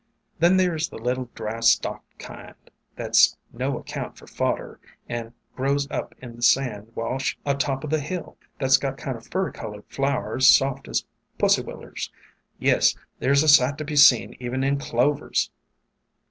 [0.39, 2.55] Then there 's the little, dry stalked kind,
[2.95, 7.83] that 's no account for fodder and grows up in the sand wash o' top
[7.83, 11.05] of the hill, that 's got kind o' furry colored flowers soft as
[11.37, 12.09] Pussy Willers.
[12.57, 15.51] Yes, there 's a sight to be seen even in Clovers